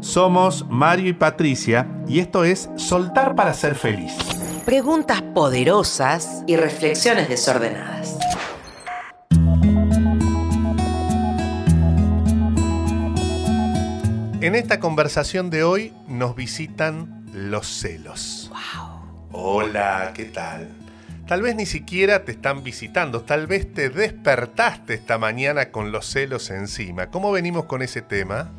[0.00, 4.12] Somos Mario y Patricia y esto es Soltar para ser feliz.
[4.64, 8.16] Preguntas poderosas y reflexiones desordenadas.
[14.40, 18.50] En esta conversación de hoy nos visitan los celos.
[18.50, 19.00] Wow.
[19.32, 20.68] Hola, ¿qué tal?
[21.26, 26.06] Tal vez ni siquiera te están visitando, tal vez te despertaste esta mañana con los
[26.06, 27.08] celos encima.
[27.10, 28.52] ¿Cómo venimos con ese tema?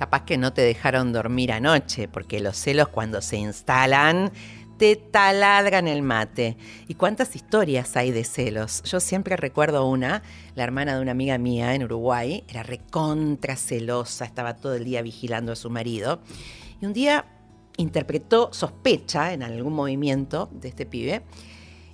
[0.00, 4.32] Capaz que no te dejaron dormir anoche, porque los celos cuando se instalan
[4.78, 6.56] te taladran el mate.
[6.88, 8.82] ¿Y cuántas historias hay de celos?
[8.84, 10.22] Yo siempre recuerdo una,
[10.54, 15.02] la hermana de una amiga mía en Uruguay, era recontra celosa, estaba todo el día
[15.02, 16.22] vigilando a su marido.
[16.80, 17.26] Y un día
[17.76, 21.24] interpretó sospecha en algún movimiento de este pibe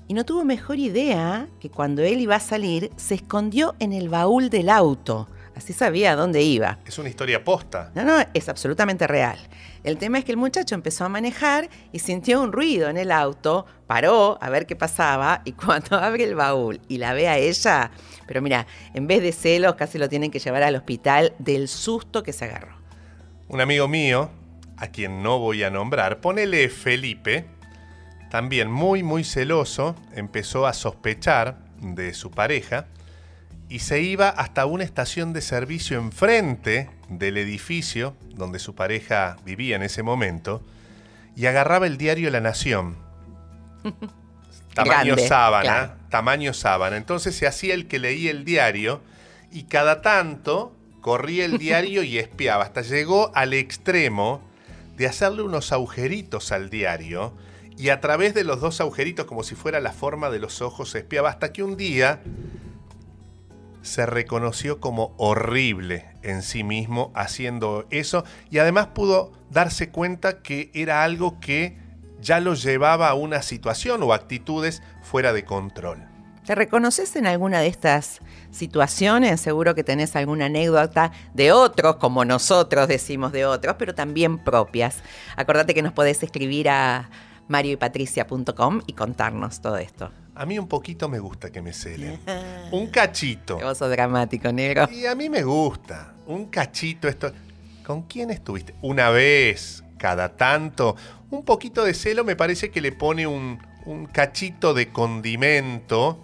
[0.06, 4.09] y no tuvo mejor idea que cuando él iba a salir se escondió en el
[4.09, 5.27] baúl del auto.
[5.56, 6.78] Así sabía a dónde iba.
[6.84, 7.91] Es una historia posta.
[7.95, 9.38] No, no, es absolutamente real.
[9.84, 13.11] El tema es que el muchacho empezó a manejar y sintió un ruido en el
[13.11, 17.39] auto, paró a ver qué pasaba y cuando abre el baúl y la ve a
[17.39, 17.91] ella,
[18.27, 22.22] pero mira, en vez de celos casi lo tienen que llevar al hospital del susto
[22.22, 22.77] que se agarró.
[23.48, 24.31] Un amigo mío,
[24.77, 27.47] a quien no voy a nombrar, ponele Felipe,
[28.31, 32.88] también muy muy celoso, empezó a sospechar de su pareja
[33.69, 39.77] y se iba hasta una estación de servicio enfrente del edificio donde su pareja vivía
[39.77, 40.62] en ese momento
[41.34, 42.97] y agarraba el diario La Nación.
[44.75, 45.92] tamaño Grande, sábana, claro.
[46.11, 46.97] tamaño sábana.
[46.97, 49.00] Entonces se hacía el que leía el diario
[49.50, 52.64] y cada tanto corría el diario y espiaba.
[52.64, 54.42] Hasta llegó al extremo
[54.97, 57.34] de hacerle unos agujeritos al diario
[57.77, 60.94] y a través de los dos agujeritos, como si fuera la forma de los ojos,
[60.94, 61.28] espiaba.
[61.28, 62.22] Hasta que un día
[63.87, 70.70] se reconoció como horrible en sí mismo haciendo eso y además pudo darse cuenta que
[70.75, 71.78] era algo que
[72.20, 76.03] ya lo llevaba a una situación o actitudes fuera de control.
[76.44, 78.21] ¿Te reconoces en alguna de estas
[78.53, 79.41] situaciones?
[79.41, 85.03] Seguro que tenés alguna anécdota de otros, como nosotros decimos de otros, pero también propias.
[85.37, 87.10] Acordate que nos podés escribir a
[87.49, 90.12] marioypatricia.com y contarnos todo esto.
[90.36, 92.20] A mí un poquito me gusta que me celen.
[92.70, 93.56] Un cachito.
[93.56, 94.86] Qué vos sos dramático, negro.
[94.92, 96.12] Y a mí me gusta.
[96.26, 97.32] Un cachito esto.
[97.84, 98.74] ¿Con quién estuviste?
[98.82, 100.94] Una vez, cada tanto.
[101.30, 106.22] Un poquito de celo me parece que le pone un, un cachito de condimento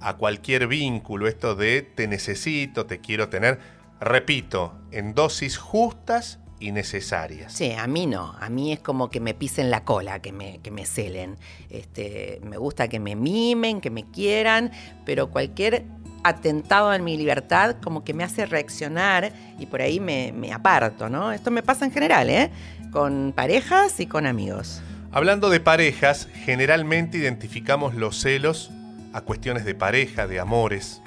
[0.00, 1.28] a cualquier vínculo.
[1.28, 3.60] Esto de te necesito, te quiero tener.
[4.00, 7.52] Repito, en dosis justas y necesarias.
[7.52, 8.34] Sí, a mí no.
[8.40, 11.36] A mí es como que me pisen la cola, que me, que me celen.
[11.70, 14.70] Este, me gusta que me mimen, que me quieran,
[15.04, 15.84] pero cualquier
[16.22, 21.08] atentado en mi libertad como que me hace reaccionar y por ahí me, me aparto,
[21.08, 21.32] ¿no?
[21.32, 22.50] Esto me pasa en general, ¿eh?
[22.92, 24.80] Con parejas y con amigos.
[25.10, 28.70] Hablando de parejas, generalmente identificamos los celos
[29.12, 31.02] a cuestiones de pareja, de amores,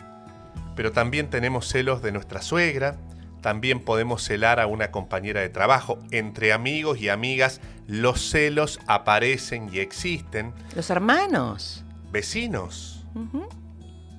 [0.75, 2.97] pero también tenemos celos de nuestra suegra,
[3.45, 5.99] también podemos celar a una compañera de trabajo.
[6.09, 10.51] Entre amigos y amigas, los celos aparecen y existen.
[10.75, 11.83] Los hermanos.
[12.11, 13.05] Vecinos,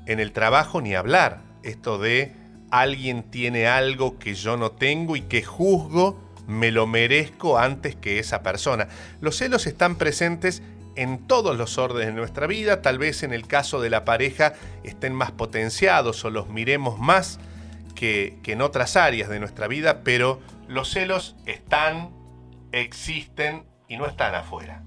[0.07, 1.41] en el trabajo ni hablar.
[1.65, 2.37] Esto de
[2.71, 8.21] alguien tiene algo que yo no tengo y que juzgo, me lo merezco antes que
[8.21, 8.87] esa persona.
[9.21, 10.63] Los celos están presentes
[10.95, 14.55] en todos los órdenes de nuestra vida, tal vez en el caso de la pareja
[14.85, 17.41] estén más potenciados o los miremos más
[17.97, 22.11] que, en otras áreas de nuestra vida, pero los celos están,
[22.71, 24.85] existen y no están afuera,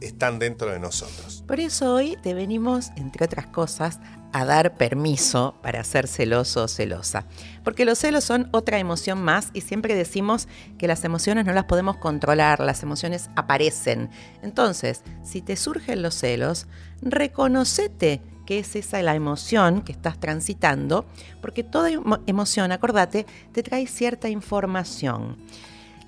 [0.00, 1.42] están dentro de nosotros.
[1.48, 3.98] Por eso hoy te venimos, entre otras cosas,
[4.32, 7.26] a dar permiso para ser celoso o celosa.
[7.64, 10.48] Porque los celos son otra emoción más y siempre decimos
[10.78, 14.10] que las emociones no las podemos controlar, las emociones aparecen.
[14.42, 16.66] Entonces, si te surgen los celos,
[17.02, 21.04] reconocete que es esa la emoción que estás transitando,
[21.40, 25.36] porque toda emo- emoción, acordate, te trae cierta información.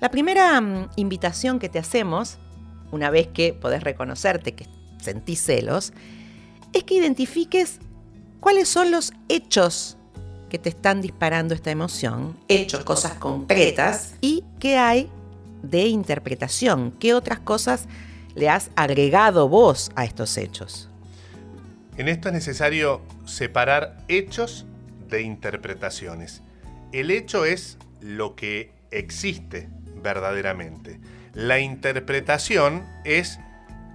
[0.01, 2.37] La primera mm, invitación que te hacemos,
[2.91, 4.67] una vez que podés reconocerte que
[5.01, 5.93] sentís celos,
[6.73, 7.79] es que identifiques
[8.39, 9.97] cuáles son los hechos
[10.49, 15.09] que te están disparando esta emoción, hechos, cosas concretas, y qué hay
[15.63, 17.85] de interpretación, qué otras cosas
[18.35, 20.89] le has agregado vos a estos hechos.
[21.97, 24.65] En esto es necesario separar hechos
[25.07, 26.43] de interpretaciones.
[26.91, 29.69] El hecho es lo que existe
[30.03, 30.99] verdaderamente.
[31.33, 33.39] La interpretación es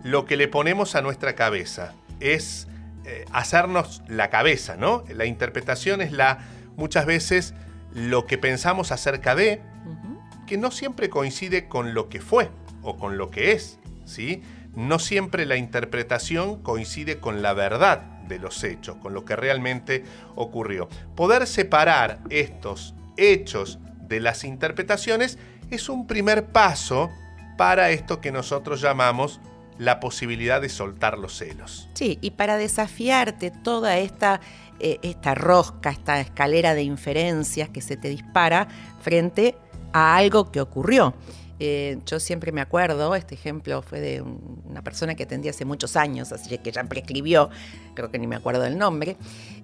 [0.02, 1.94] lo que le ponemos a nuestra cabeza.
[2.20, 2.68] Es
[3.04, 5.04] eh, hacernos la cabeza, ¿no?
[5.14, 6.38] La interpretación es la
[6.76, 7.54] muchas veces
[7.92, 9.60] lo que pensamos acerca de,
[10.46, 12.50] que no siempre coincide con lo que fue
[12.82, 14.42] o con lo que es, ¿sí?
[14.74, 20.04] No siempre la interpretación coincide con la verdad de los hechos, con lo que realmente
[20.36, 20.88] ocurrió.
[21.16, 23.78] Poder separar estos hechos
[24.08, 25.38] de las interpretaciones
[25.70, 27.10] es un primer paso
[27.56, 29.40] para esto que nosotros llamamos
[29.78, 31.88] la posibilidad de soltar los celos.
[31.94, 34.40] Sí, y para desafiarte toda esta,
[34.78, 38.68] eh, esta rosca, esta escalera de inferencias que se te dispara
[39.00, 39.56] frente
[39.92, 41.14] a algo que ocurrió.
[41.62, 45.94] Eh, yo siempre me acuerdo, este ejemplo fue de una persona que atendí hace muchos
[45.94, 47.50] años, así que ya prescribió,
[47.92, 49.18] creo que ni me acuerdo del nombre,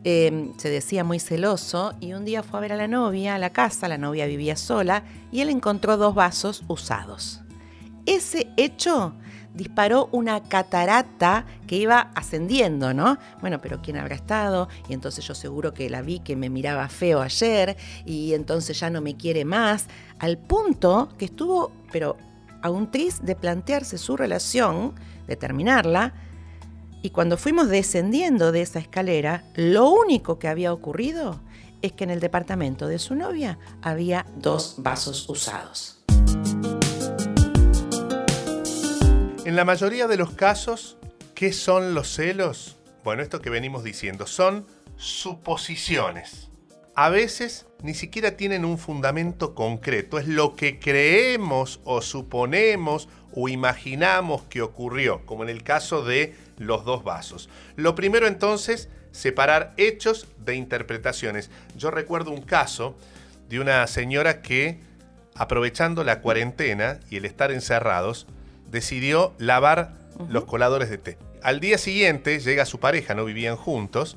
[0.04, 3.38] eh, se decía muy celoso y un día fue a ver a la novia a
[3.38, 7.40] la casa, la novia vivía sola y él encontró dos vasos usados.
[8.04, 9.14] Ese hecho
[9.56, 13.19] disparó una catarata que iba ascendiendo, ¿no?
[13.41, 14.69] Bueno, pero ¿quién habrá estado?
[14.88, 18.91] Y entonces yo seguro que la vi que me miraba feo ayer y entonces ya
[18.91, 19.87] no me quiere más,
[20.19, 22.17] al punto que estuvo, pero
[22.62, 24.94] a un tris de plantearse su relación,
[25.26, 26.14] de terminarla,
[27.03, 31.41] y cuando fuimos descendiendo de esa escalera, lo único que había ocurrido
[31.82, 35.95] es que en el departamento de su novia había dos vasos usados.
[39.46, 40.98] En la mayoría de los casos,
[41.37, 42.78] ¿qué son los celos?
[43.04, 44.66] Bueno, esto que venimos diciendo son
[44.96, 46.50] suposiciones.
[46.96, 53.48] A veces ni siquiera tienen un fundamento concreto, es lo que creemos o suponemos o
[53.48, 57.48] imaginamos que ocurrió, como en el caso de los dos vasos.
[57.76, 61.52] Lo primero entonces, separar hechos de interpretaciones.
[61.76, 62.96] Yo recuerdo un caso
[63.48, 64.81] de una señora que,
[65.37, 68.26] aprovechando la cuarentena y el estar encerrados,
[68.71, 69.95] decidió lavar
[70.29, 71.19] los coladores de té.
[71.43, 74.17] Al día siguiente llega su pareja, no vivían juntos,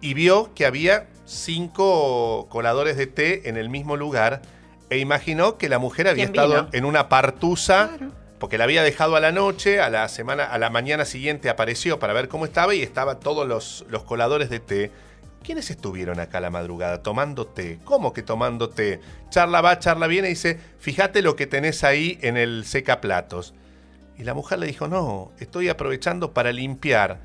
[0.00, 4.42] y vio que había cinco coladores de té en el mismo lugar
[4.90, 7.90] e imaginó que la mujer había estado en una partusa
[8.38, 11.98] porque la había dejado a la noche, a la semana, a la mañana siguiente apareció
[11.98, 14.90] para ver cómo estaba y estaba todos los, los coladores de té.
[15.42, 17.78] ¿Quiénes estuvieron acá la madrugada tomando té?
[17.84, 19.00] ¿Cómo que tomando té?
[19.30, 23.54] Charla va, charla viene y dice, fíjate lo que tenés ahí en el secaplatos.
[24.16, 27.20] Y la mujer le dijo, no, estoy aprovechando para limpiar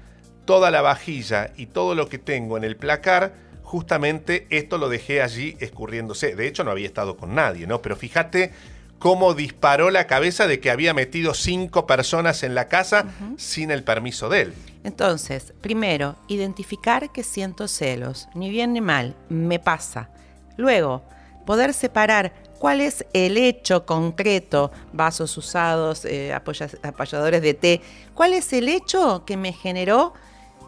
[0.46, 5.22] toda la vajilla y todo lo que tengo en el placar, justamente esto lo dejé
[5.22, 6.36] allí escurriéndose.
[6.36, 7.82] De hecho, no había estado con nadie, ¿no?
[7.84, 8.52] Pero fíjate
[8.98, 13.06] cómo disparó la cabeza de que había metido cinco personas en la casa
[13.38, 14.54] sin el permiso de él.
[14.84, 20.10] Entonces, primero, identificar que siento celos, ni bien ni mal, me pasa.
[20.58, 21.04] Luego,
[21.46, 27.82] poder separar cuál es el hecho concreto, vasos usados, eh, apoyadores de té,
[28.14, 30.14] cuál es el hecho que me generó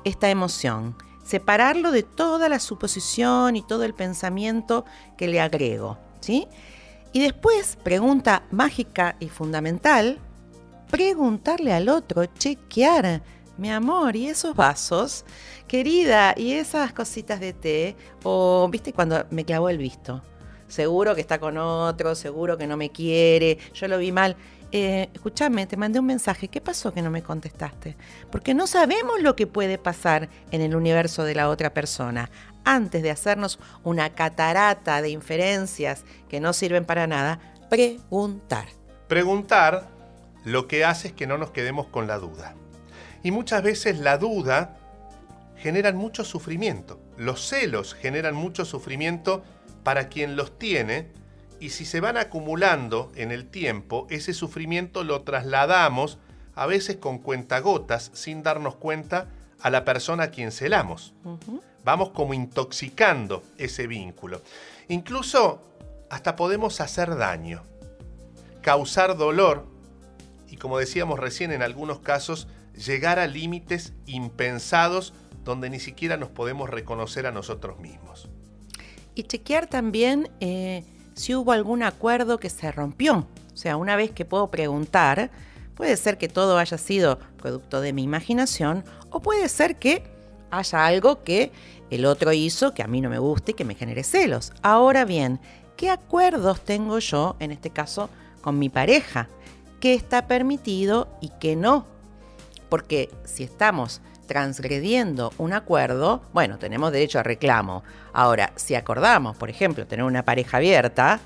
[0.06, 0.96] esta emoción.
[1.24, 4.86] Separarlo de toda la suposición y todo el pensamiento
[5.18, 5.98] que le agrego.
[6.22, 6.48] ¿sí?
[7.12, 10.18] Y después, pregunta mágica y fundamental,
[10.90, 13.22] preguntarle al otro, chequear,
[13.58, 15.26] mi amor, ¿y esos vasos?
[15.68, 17.96] Querida, ¿y esas cositas de té?
[18.24, 20.22] O, viste, cuando me clavó el visto
[20.72, 24.36] seguro que está con otro, seguro que no me quiere, yo lo vi mal.
[24.72, 27.98] Eh, escúchame, te mandé un mensaje, ¿qué pasó que no me contestaste?
[28.32, 32.32] Porque no sabemos lo que puede pasar en el universo de la otra persona.
[32.64, 37.40] Antes de hacernos una catarata de inferencias que no sirven para nada,
[37.70, 38.68] preguntar.
[39.10, 39.90] Preguntar
[40.46, 42.56] lo que hace es que no nos quedemos con la duda.
[43.24, 44.78] Y muchas veces la duda
[45.58, 47.00] genera mucho sufrimiento.
[47.18, 49.44] Los celos generan mucho sufrimiento
[49.84, 51.08] para quien los tiene
[51.60, 56.18] y si se van acumulando en el tiempo, ese sufrimiento lo trasladamos
[56.56, 59.28] a veces con cuentagotas sin darnos cuenta
[59.62, 61.14] a la persona a quien celamos.
[61.84, 64.42] Vamos como intoxicando ese vínculo.
[64.88, 65.62] Incluso
[66.10, 67.62] hasta podemos hacer daño,
[68.62, 69.68] causar dolor
[70.50, 76.30] y como decíamos recién en algunos casos, llegar a límites impensados donde ni siquiera nos
[76.30, 78.30] podemos reconocer a nosotros mismos.
[79.16, 83.28] Y chequear también eh, si hubo algún acuerdo que se rompió.
[83.54, 85.32] O sea, una vez que puedo preguntar,
[85.76, 90.04] puede ser que todo haya sido producto de mi imaginación o puede ser que
[90.50, 91.52] haya algo que
[91.90, 94.54] el otro hizo que a mí no me guste y que me genere celos.
[94.62, 95.40] Ahora bien,
[95.76, 98.10] ¿qué acuerdos tengo yo, en este caso,
[98.42, 99.28] con mi pareja?
[99.80, 101.86] ¿Qué está permitido y qué no?
[102.70, 104.02] Porque si estamos
[104.32, 107.84] transgrediendo un acuerdo, bueno, tenemos derecho a reclamo.
[108.14, 111.20] Ahora, si acordamos, por ejemplo, tener una pareja abierta,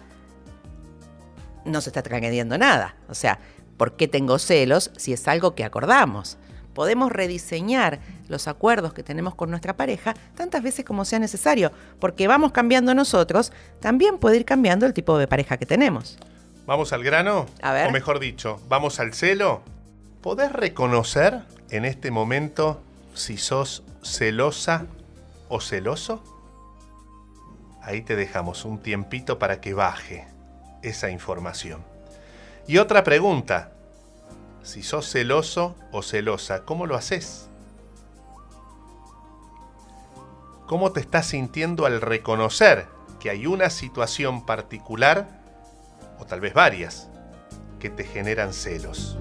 [1.66, 2.96] no se está transgrediendo nada.
[3.08, 3.38] O sea,
[3.78, 6.40] ¿por qué tengo celos si es algo que acordamos?
[6.74, 12.28] Podemos rediseñar los acuerdos que tenemos con nuestra pareja tantas veces como sea necesario, porque
[12.28, 16.18] vamos cambiando nosotros, también puede ir cambiando el tipo de pareja que tenemos.
[16.66, 17.46] ¿Vamos al grano?
[17.62, 17.88] A ver.
[17.88, 19.62] O mejor dicho, ¿vamos al celo?
[20.22, 22.82] ¿Podés reconocer en este momento
[23.16, 24.86] si sos celosa
[25.50, 26.24] o celoso?
[27.82, 30.28] Ahí te dejamos un tiempito para que baje
[30.82, 31.84] esa información.
[32.68, 33.72] Y otra pregunta.
[34.64, 37.48] Si sos celoso o celosa, ¿cómo lo haces?
[40.66, 42.88] ¿Cómo te estás sintiendo al reconocer
[43.20, 45.28] que hay una situación particular,
[46.20, 47.08] o tal vez varias,
[47.80, 49.16] que te generan celos?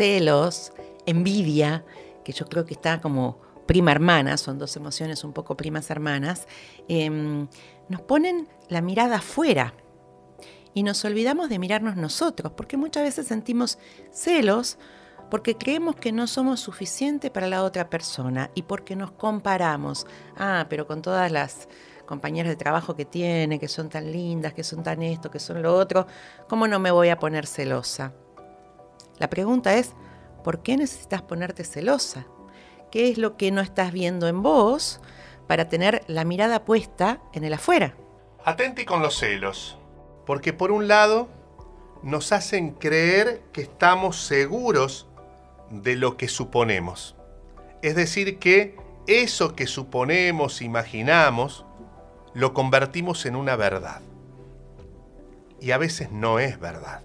[0.00, 0.72] Celos,
[1.04, 1.84] envidia,
[2.24, 6.48] que yo creo que está como prima hermana, son dos emociones un poco primas hermanas,
[6.88, 7.46] em,
[7.90, 9.74] nos ponen la mirada afuera
[10.72, 13.78] y nos olvidamos de mirarnos nosotros, porque muchas veces sentimos
[14.10, 14.78] celos
[15.30, 20.06] porque creemos que no somos suficientes para la otra persona y porque nos comparamos.
[20.38, 21.68] Ah, pero con todas las
[22.06, 25.60] compañeras de trabajo que tiene, que son tan lindas, que son tan esto, que son
[25.60, 26.06] lo otro,
[26.48, 28.14] ¿cómo no me voy a poner celosa?
[29.20, 29.92] La pregunta es,
[30.42, 32.26] ¿por qué necesitas ponerte celosa?
[32.90, 35.00] ¿Qué es lo que no estás viendo en vos
[35.46, 37.94] para tener la mirada puesta en el afuera?
[38.44, 39.78] Atenti con los celos,
[40.24, 41.28] porque por un lado
[42.02, 45.06] nos hacen creer que estamos seguros
[45.70, 47.14] de lo que suponemos.
[47.82, 51.66] Es decir, que eso que suponemos, imaginamos,
[52.32, 54.00] lo convertimos en una verdad.
[55.60, 57.02] Y a veces no es verdad.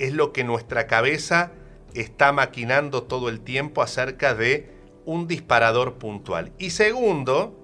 [0.00, 1.52] Es lo que nuestra cabeza
[1.92, 4.70] está maquinando todo el tiempo acerca de
[5.04, 6.52] un disparador puntual.
[6.58, 7.54] Y segundo,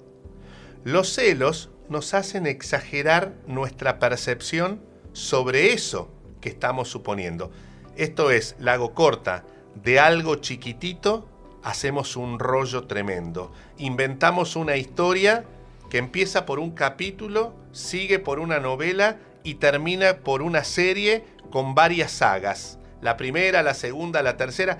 [0.84, 4.82] los celos nos hacen exagerar nuestra percepción
[5.14, 6.10] sobre eso
[6.42, 7.50] que estamos suponiendo.
[7.96, 11.26] Esto es, la hago corta, de algo chiquitito
[11.62, 13.50] hacemos un rollo tremendo.
[13.78, 15.46] Inventamos una historia
[15.88, 21.74] que empieza por un capítulo, sigue por una novela y termina por una serie con
[21.74, 22.78] varias sagas.
[23.00, 24.78] La primera, la segunda, la tercera.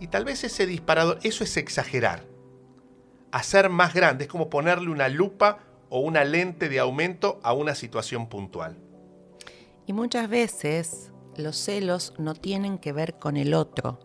[0.00, 2.24] Y tal vez ese disparador, eso es exagerar.
[3.32, 7.74] Hacer más grande es como ponerle una lupa o una lente de aumento a una
[7.74, 8.76] situación puntual.
[9.86, 14.00] Y muchas veces los celos no tienen que ver con el otro.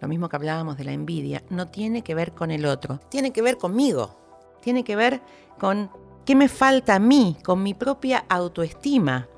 [0.00, 3.32] Lo mismo que hablábamos de la envidia, no tiene que ver con el otro, tiene
[3.32, 4.20] que ver conmigo.
[4.62, 5.22] Tiene que ver
[5.58, 5.90] con
[6.24, 9.28] qué me falta a mí, con mi propia autoestima.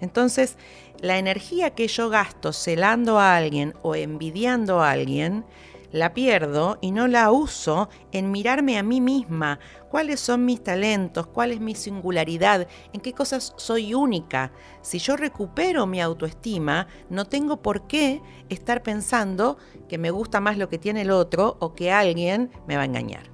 [0.00, 0.56] Entonces,
[1.00, 5.44] la energía que yo gasto celando a alguien o envidiando a alguien,
[5.92, 9.58] la pierdo y no la uso en mirarme a mí misma,
[9.90, 14.52] cuáles son mis talentos, cuál es mi singularidad, en qué cosas soy única.
[14.82, 19.56] Si yo recupero mi autoestima, no tengo por qué estar pensando
[19.88, 22.86] que me gusta más lo que tiene el otro o que alguien me va a
[22.86, 23.30] engañar.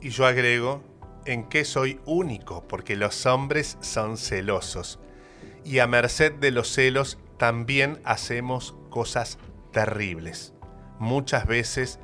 [0.00, 0.82] Y yo agrego
[1.24, 4.98] en qué soy único, porque los hombres son celosos.
[5.64, 9.38] Y a merced de los celos también hacemos cosas
[9.72, 10.54] terribles
[10.98, 11.98] muchas veces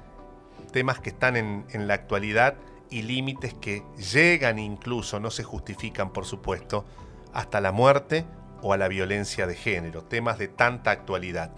[0.73, 2.55] temas que están en, la actualidad
[2.91, 6.85] y límites que llegan incluso, no se justifican por supuesto,
[7.33, 8.25] hasta la muerte
[8.63, 11.53] o a la violencia de género, temas de tanta actualidad.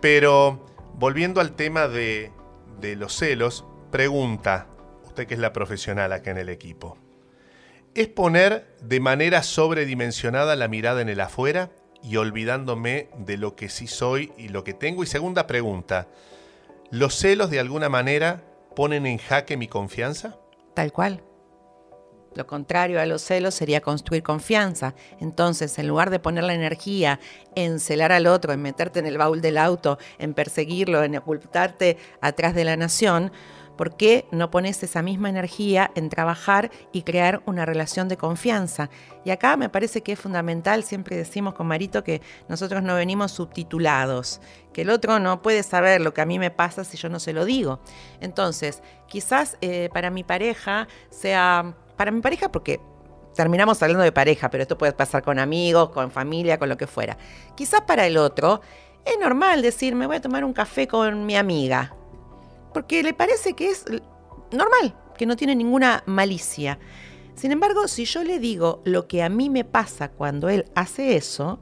[0.00, 2.32] Pero volviendo al tema de,
[2.80, 4.66] de los celos, pregunta,
[5.04, 6.96] usted que es la profesional acá en el equipo,
[7.94, 11.70] ¿es poner de manera sobredimensionada la mirada en el afuera
[12.02, 15.02] y olvidándome de lo que sí soy y lo que tengo?
[15.02, 16.08] Y segunda pregunta,
[16.90, 18.42] ¿Los celos de alguna manera
[18.74, 20.36] ponen en jaque mi confianza?
[20.74, 21.22] Tal cual.
[22.34, 24.94] Lo contrario a los celos sería construir confianza.
[25.20, 27.20] Entonces, en lugar de poner la energía
[27.54, 31.96] en celar al otro, en meterte en el baúl del auto, en perseguirlo, en ocultarte
[32.20, 33.30] atrás de la nación,
[33.80, 38.90] ¿Por qué no pones esa misma energía en trabajar y crear una relación de confianza?
[39.24, 43.32] Y acá me parece que es fundamental, siempre decimos con Marito que nosotros no venimos
[43.32, 44.42] subtitulados,
[44.74, 47.18] que el otro no puede saber lo que a mí me pasa si yo no
[47.18, 47.80] se lo digo.
[48.20, 52.82] Entonces, quizás eh, para mi pareja sea, para mi pareja porque
[53.34, 56.86] terminamos hablando de pareja, pero esto puede pasar con amigos, con familia, con lo que
[56.86, 57.16] fuera.
[57.54, 58.60] Quizás para el otro
[59.06, 61.96] es normal decir, me voy a tomar un café con mi amiga
[62.72, 63.84] porque le parece que es
[64.52, 66.78] normal, que no tiene ninguna malicia.
[67.34, 71.16] Sin embargo, si yo le digo lo que a mí me pasa cuando él hace
[71.16, 71.58] eso,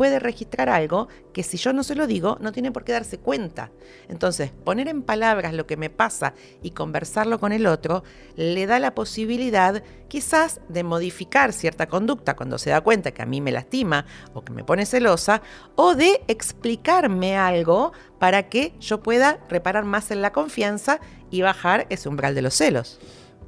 [0.00, 3.18] puede registrar algo que si yo no se lo digo, no tiene por qué darse
[3.18, 3.70] cuenta.
[4.08, 8.02] Entonces, poner en palabras lo que me pasa y conversarlo con el otro
[8.34, 13.26] le da la posibilidad quizás de modificar cierta conducta cuando se da cuenta que a
[13.26, 15.42] mí me lastima o que me pone celosa,
[15.76, 20.98] o de explicarme algo para que yo pueda reparar más en la confianza
[21.30, 22.98] y bajar ese umbral de los celos.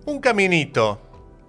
[0.05, 1.01] Un caminito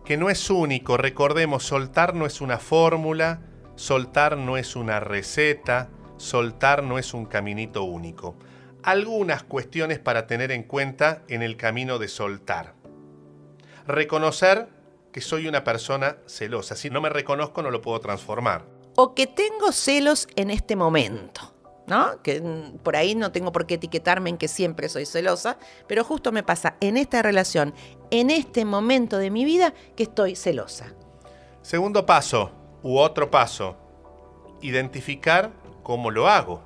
[0.05, 3.41] que no es único, recordemos, soltar no es una fórmula,
[3.75, 8.35] soltar no es una receta, soltar no es un caminito único.
[8.83, 12.75] Algunas cuestiones para tener en cuenta en el camino de soltar.
[13.87, 14.67] Reconocer
[15.11, 16.75] que soy una persona celosa.
[16.75, 18.65] Si no me reconozco no lo puedo transformar.
[18.95, 21.53] O que tengo celos en este momento.
[21.87, 22.21] ¿no?
[22.21, 26.03] Que mm, por ahí no tengo por qué etiquetarme en que siempre soy celosa, pero
[26.03, 27.73] justo me pasa en esta relación,
[28.09, 30.93] en este momento de mi vida, que estoy celosa.
[31.61, 32.51] Segundo paso,
[32.83, 33.77] u otro paso,
[34.61, 36.61] identificar cómo lo hago.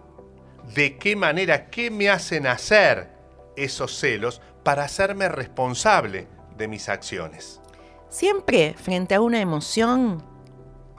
[0.76, 3.16] De qué manera, qué me hacen hacer
[3.56, 7.62] esos celos para hacerme responsable de mis acciones.
[8.10, 10.22] Siempre frente a una emoción,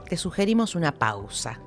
[0.07, 1.59] te sugerimos una pausa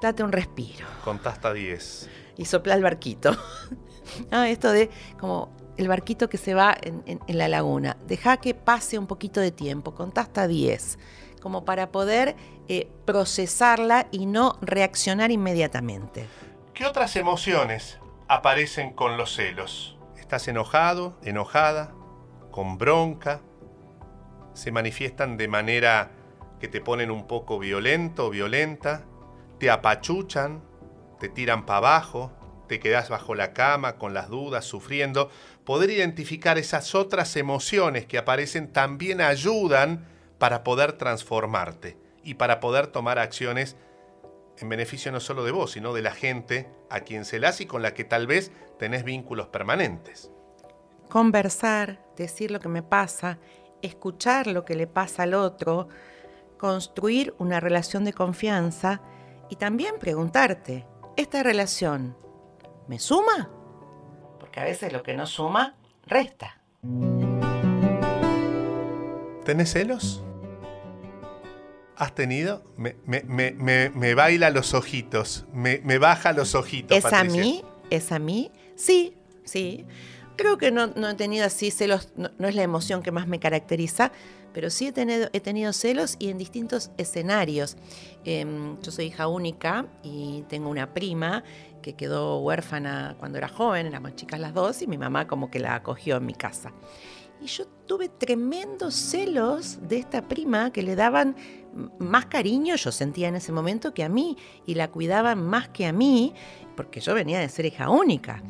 [0.00, 0.86] date un respiro.
[1.04, 2.08] Contá hasta 10.
[2.38, 3.36] Y sopla el barquito.
[4.30, 7.96] ah, esto de como el barquito que se va en, la laguna.
[8.06, 10.98] Deja que pase un poquito de tiempo, contá hasta 10,
[11.40, 12.36] como para poder
[12.68, 16.26] eh, procesarla y no reaccionar inmediatamente.
[16.74, 19.98] ¿Qué otras emociones aparecen con los celos?
[20.18, 21.92] ¿Estás enojado, enojada,
[22.50, 23.40] con bronca?
[24.54, 26.10] ¿Se manifiestan de manera
[26.60, 29.06] que te ponen un poco violento violenta?
[29.60, 30.62] te apachuchan,
[31.20, 32.32] te tiran para abajo,
[32.66, 35.30] te quedas bajo la cama con las dudas, sufriendo,
[35.64, 40.08] poder identificar esas otras emociones que aparecen también ayudan
[40.40, 43.76] para poder transformarte y para poder tomar acciones
[44.56, 47.66] en beneficio no solo de vos, sino de la gente a quien se las y
[47.66, 50.32] con la que tal vez tenés vínculos permanentes.
[51.10, 53.38] Conversar, decir lo que me pasa,
[53.82, 55.88] escuchar lo que le pasa al otro,
[56.56, 59.02] construir una relación de confianza
[59.50, 60.86] y también preguntarte,
[61.18, 62.16] ¿esta relación
[62.88, 63.50] me suma?
[64.38, 66.62] Porque a veces lo que no suma, resta.
[69.44, 70.24] ¿Tenés celos?
[72.00, 72.62] ¿Has tenido?
[72.78, 76.96] Me, me, baila los ojitos, me, baja los ojitos.
[76.96, 77.62] ¿Es a mí?
[77.90, 78.50] ¿Es a mí?
[78.74, 79.84] Sí, sí.
[80.36, 84.12] Creo que no, he tenido así celos, no, es la emoción que más me caracteriza,
[84.54, 87.76] pero sí he tenido, he tenido celos y en distintos escenarios.
[88.24, 91.44] Em, yo soy hija única y tengo una prima
[91.82, 95.58] que quedó huérfana cuando era joven, éramos chicas las dos, y mi mamá como que
[95.58, 96.72] la acogió en mi casa.
[97.42, 101.34] Y yo tuve tremendos celos de esta prima que le daban
[101.98, 105.86] más cariño, yo sentía en ese momento, que a mí, y la cuidaban más que
[105.86, 106.32] a mí,
[106.76, 108.44] porque yo venía de ser hija única.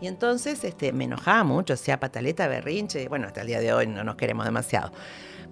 [0.00, 3.88] Y entonces este, me enojaba mucho, hacía pataleta, berrinche, bueno, hasta el día de hoy
[3.88, 4.92] no nos queremos demasiado.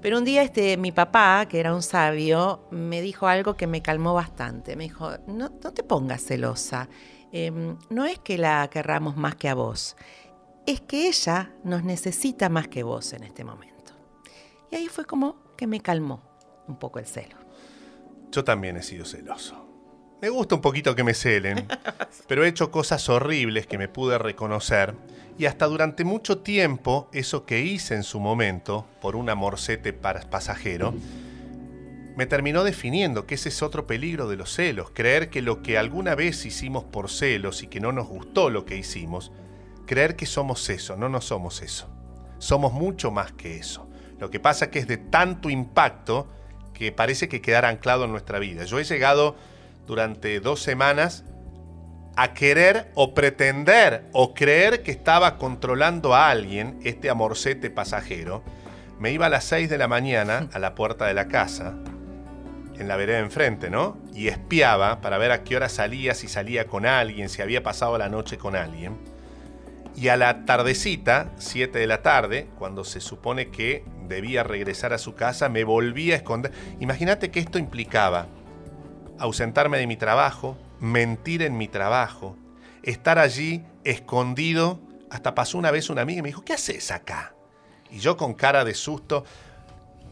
[0.01, 3.83] Pero un día este, mi papá, que era un sabio, me dijo algo que me
[3.83, 4.77] calmó bastante.
[4.77, 6.89] Me dijo, no, no te pongas celosa,
[7.33, 9.97] em, no es que la querramos más que a vos,
[10.67, 13.93] es que ella nos necesita más que vos en este momento.
[14.71, 16.23] Y ahí fue como que me calmó
[16.67, 17.37] un poco el celo.
[18.31, 19.65] Yo también he sido celoso.
[20.21, 21.67] Me gusta un poquito que me celen,
[22.27, 24.95] pero he hecho cosas horribles que me pude reconocer
[25.37, 30.95] y hasta durante mucho tiempo eso que hice en su momento, por un amorcete pasajero,
[32.17, 35.77] me terminó definiendo que ese es otro peligro de los celos, creer que lo que
[35.77, 39.33] alguna vez hicimos por celos y que no nos gustó lo que hicimos,
[39.87, 41.89] creer que somos eso, no, no somos eso.
[42.39, 43.89] Somos mucho más que eso.
[44.19, 46.29] Lo que pasa que es de tanto impacto
[46.73, 48.65] que parece que quedar anclado en nuestra vida.
[48.65, 49.37] Yo he llegado
[49.87, 51.25] durante dos semanas
[52.17, 58.43] a querer o pretender o creer que estaba controlando a alguien, este amorcete pasajero,
[58.99, 61.75] me iba a las 6 de la mañana a la puerta de la casa,
[62.79, 63.99] en la vereda enfrente, ¿no?
[64.15, 67.99] Y espiaba para ver a qué hora salía, si salía con alguien, si había pasado
[67.99, 68.97] la noche con alguien.
[69.97, 74.99] Y a la tardecita, 7 de la tarde, cuando se supone que debía regresar a
[74.99, 76.53] su casa, me volvía a esconder.
[76.81, 78.27] Imagínate que esto implicaba
[79.19, 82.37] ausentarme de mi trabajo, mentir en mi trabajo,
[82.83, 84.81] estar allí escondido.
[85.11, 87.35] Hasta pasó una vez una amiga y me dijo, ¿qué haces acá?
[87.91, 89.25] Y yo con cara de susto,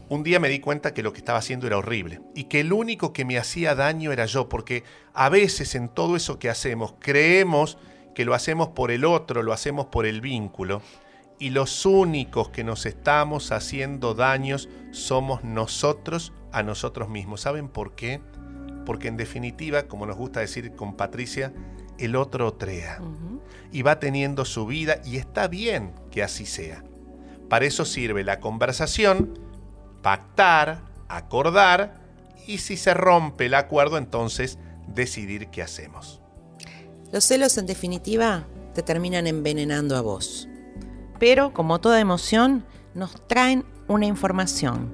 [0.07, 2.71] un día me di cuenta que lo que estaba haciendo era horrible y que el
[2.71, 6.95] único que me hacía daño era yo, porque a veces en todo eso que hacemos
[6.99, 7.77] creemos
[8.13, 10.81] que lo hacemos por el otro, lo hacemos por el vínculo,
[11.39, 17.41] y los únicos que nos estamos haciendo daños somos nosotros a nosotros mismos.
[17.41, 18.21] ¿Saben por qué?
[18.85, 21.53] porque en definitiva, como nos gusta decir con Patricia,
[21.97, 22.99] el otro otrea
[23.71, 26.83] y va teniendo su vida y está bien que así sea.
[27.49, 29.39] Para eso sirve la conversación,
[30.01, 32.01] pactar, acordar
[32.47, 36.22] y si se rompe el acuerdo entonces decidir qué hacemos.
[37.13, 40.49] Los celos en definitiva te terminan envenenando a vos.
[41.19, 44.91] pero como toda emoción, nos traen una información.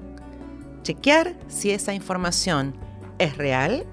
[0.84, 2.76] Chequear si esa información
[3.20, 3.86] es real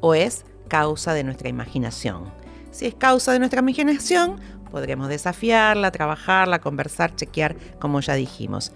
[0.00, 2.32] o es causa de nuestra imaginación.
[2.70, 8.72] Si es causa de nuestra imaginación, podremos desafiarla, trabajarla, conversar, chequear, como ya dijimos.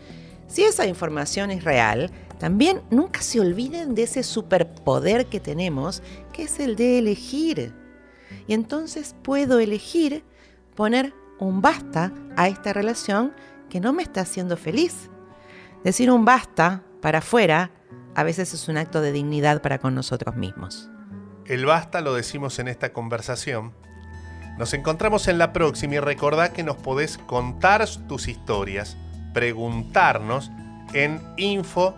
[0.49, 6.43] Si esa información es real, también nunca se olviden de ese superpoder que tenemos, que
[6.43, 7.88] es el de elegir.
[8.49, 10.25] Y entonces puedo elegir
[10.75, 13.33] poner un basta a esta relación
[13.71, 15.11] que no me está haciendo feliz.
[15.85, 17.71] Decir un basta para afuera
[18.15, 20.91] a veces es un acto de dignidad para con nosotros mismos.
[21.47, 23.73] El basta lo decimos en esta conversación.
[24.59, 28.97] Nos encontramos en la próxima y recordá que nos podés contar tus historias,
[29.33, 30.51] preguntarnos
[30.95, 31.95] en info.